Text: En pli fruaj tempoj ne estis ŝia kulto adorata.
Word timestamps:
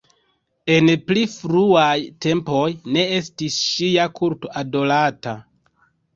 En 0.75 0.87
pli 1.09 1.25
fruaj 1.33 1.91
tempoj 2.27 2.63
ne 2.97 3.05
estis 3.19 3.59
ŝia 3.67 4.09
kulto 4.23 4.53
adorata. 4.65 5.37